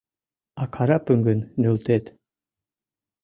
А 0.61 0.63
карапым 0.73 1.19
гын— 1.27 1.39
нӧлтет. 1.61 2.05